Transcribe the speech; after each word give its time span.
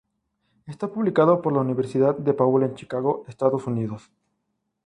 Está 0.65 0.87
publicado 0.91 1.43
por 1.43 1.53
la 1.53 1.59
Universidad 1.59 2.17
DePaul 2.17 2.63
en 2.63 2.73
Chicago, 2.73 3.23
Estados 3.27 3.67
Unidos. 3.67 4.09